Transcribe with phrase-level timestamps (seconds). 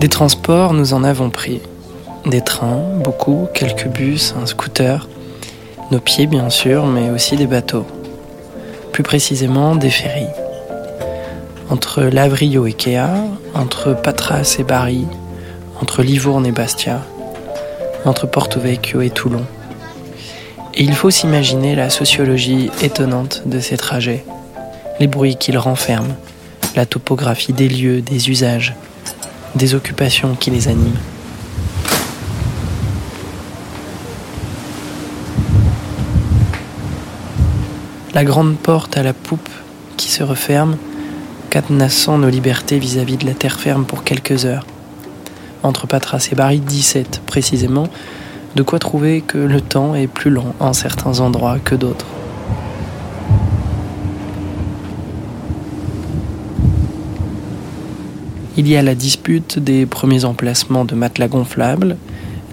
[0.00, 1.60] Des transports, nous en avons pris.
[2.24, 5.08] Des trains, beaucoup, quelques bus, un scooter.
[5.90, 7.84] Nos pieds, bien sûr, mais aussi des bateaux.
[8.92, 10.30] Plus précisément, des ferries.
[11.68, 13.08] Entre Lavrio et Kea,
[13.54, 15.04] entre Patras et Bari,
[15.82, 17.02] entre Livourne et Bastia,
[18.04, 19.44] entre Porto Vecchio et Toulon.
[20.74, 24.24] Et il faut s'imaginer la sociologie étonnante de ces trajets,
[25.00, 26.14] les bruits qu'ils renferment,
[26.76, 28.76] la topographie des lieux, des usages,
[29.54, 30.98] des occupations qui les animent.
[38.14, 39.48] La grande porte à la poupe
[39.96, 40.76] qui se referme,
[41.50, 44.66] cadenassant nos libertés vis-à-vis de la terre ferme pour quelques heures.
[45.62, 47.88] Entre Patras et Bari 17 précisément,
[48.56, 52.06] de quoi trouver que le temps est plus long en certains endroits que d'autres.
[58.58, 61.96] Il y a la dispute des premiers emplacements de matelas gonflables,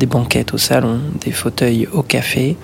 [0.00, 2.56] des banquettes au salon, des fauteuils au café,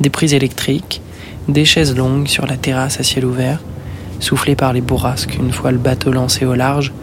[0.00, 1.02] des prises électriques,
[1.46, 3.60] des chaises longues sur la terrasse à ciel ouvert,
[4.18, 6.94] soufflées par les bourrasques une fois le bateau lancé au large,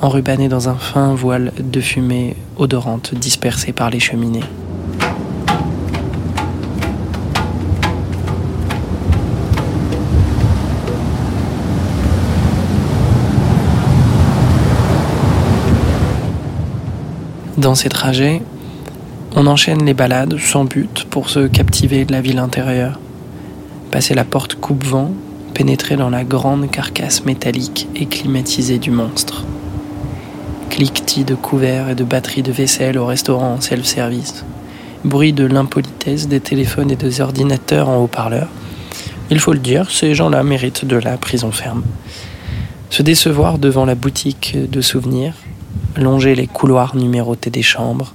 [0.00, 4.42] enrubanné dans un fin voile de fumée odorante dispersée par les cheminées.
[17.60, 18.40] Dans ces trajets,
[19.36, 22.98] on enchaîne les balades sans but pour se captiver de la ville intérieure.
[23.90, 25.12] Passer la porte coupe-vent,
[25.52, 29.44] pénétrer dans la grande carcasse métallique et climatisée du monstre.
[30.70, 34.46] Cliquetis de couverts et de batteries de vaisselle au restaurant en self-service.
[35.04, 38.48] Bruit de l'impolitesse des téléphones et des ordinateurs en haut-parleur.
[39.30, 41.82] Il faut le dire, ces gens-là méritent de la prison ferme.
[42.88, 45.34] Se décevoir devant la boutique de souvenirs,
[45.96, 48.14] longer les couloirs numérotés des chambres,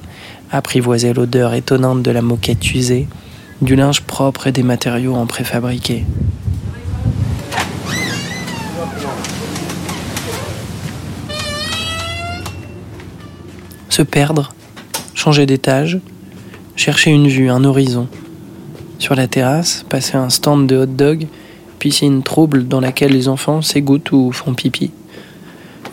[0.51, 3.07] apprivoiser l'odeur étonnante de la moquette usée,
[3.61, 6.05] du linge propre et des matériaux en préfabriqué.
[13.89, 14.53] Se perdre,
[15.13, 15.99] changer d'étage,
[16.75, 18.07] chercher une vue, un horizon.
[18.99, 21.27] Sur la terrasse, passer un stand de hot dog,
[21.79, 24.91] piscine trouble dans laquelle les enfants s'égouttent ou font pipi.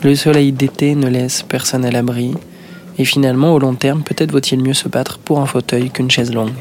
[0.03, 2.33] Le soleil d'été ne laisse personne à l'abri,
[2.97, 6.33] et finalement, au long terme, peut-être vaut-il mieux se battre pour un fauteuil qu'une chaise
[6.33, 6.51] longue.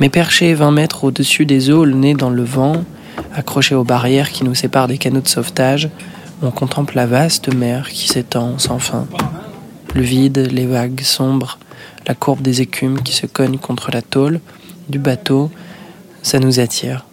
[0.00, 2.84] Mais perché 20 mètres au-dessus des eaux, le nez dans le vent,
[3.32, 5.88] accroché aux barrières qui nous séparent des canaux de sauvetage,
[6.42, 9.06] on contemple la vaste mer qui s'étend sans fin.
[9.94, 11.60] Le vide, les vagues sombres,
[12.08, 14.40] la courbe des écumes qui se cognent contre la tôle
[14.88, 15.48] du bateau,
[16.22, 17.04] ça nous attire.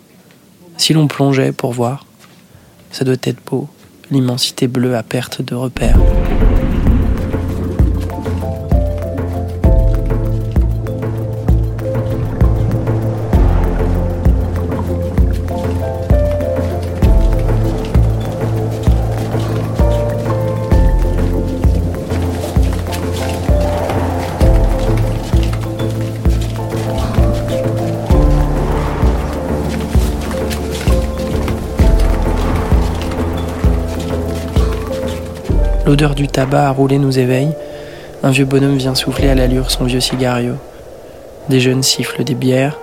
[0.78, 2.06] Si l'on plongeait pour voir,
[2.92, 3.70] ça doit être beau,
[4.12, 5.98] l'immensité bleue à perte de repère.
[35.86, 37.52] L'odeur du tabac à rouler nous éveille.
[38.24, 40.56] Un vieux bonhomme vient souffler à l'allure son vieux cigario.
[41.48, 42.80] Des jeunes sifflent des bières.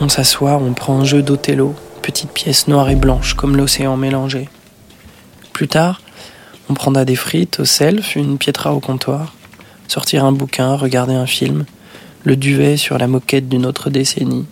[0.00, 4.48] On s'assoit, on prend un jeu d'Othello, petite pièce noire et blanche comme l'océan mélangé.
[5.52, 6.00] Plus tard,
[6.70, 9.34] on prendra des frites au self, une piétra au comptoir,
[9.86, 11.66] sortir un bouquin, regarder un film,
[12.24, 14.46] le duvet sur la moquette d'une autre décennie.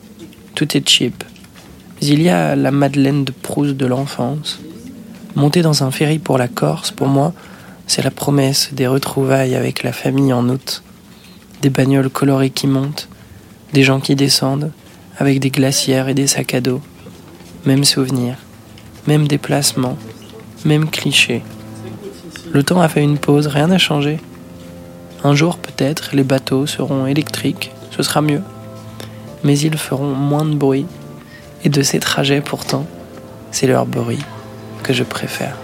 [0.55, 1.25] Tout est cheap.
[2.01, 4.61] Mais il y a la Madeleine de Proust de l'enfance.
[5.35, 7.33] Monter dans un ferry pour la Corse, pour moi,
[7.87, 10.83] c'est la promesse des retrouvailles avec la famille en août.
[11.63, 13.09] Des bagnoles colorées qui montent,
[13.73, 14.73] des gens qui descendent,
[15.19, 16.81] avec des glacières et des sacs à dos.
[17.67, 18.37] Même souvenir,
[19.07, 19.97] même déplacement,
[20.65, 21.43] même cliché.
[22.53, 24.19] Le temps a fait une pause, rien n'a changé.
[25.23, 28.43] Un jour peut-être les bateaux seront électriques, ce sera mieux.
[29.43, 30.87] Mais ils feront moins de bruit.
[31.65, 32.87] Et de ces trajets pourtant,
[33.51, 34.23] c'est leur bruit
[34.83, 35.64] que je préfère.